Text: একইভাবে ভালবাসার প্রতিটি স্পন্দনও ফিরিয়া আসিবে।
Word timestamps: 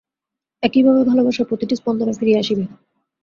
একইভাবে 0.63 1.01
ভালবাসার 1.09 1.49
প্রতিটি 1.49 1.73
স্পন্দনও 1.75 2.17
ফিরিয়া 2.19 2.39
আসিবে। 2.43 2.63